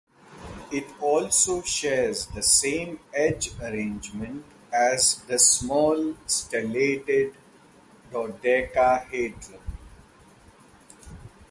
It 0.71 0.87
also 0.99 1.61
shares 1.61 2.25
the 2.25 2.41
same 2.41 3.01
edge 3.13 3.51
arrangement 3.61 4.43
as 4.73 5.17
the 5.27 5.37
small 5.37 6.15
stellated 6.25 7.35
dodecahedron. 8.11 9.61